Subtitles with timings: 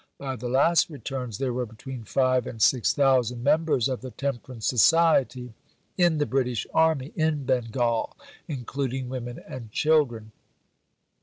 [0.17, 4.65] By the last returns there were between 5 and 6 thousand members of the Temperance
[4.65, 5.53] Society
[5.95, 8.17] in the British Army in Bengal
[8.47, 10.31] (including women and children).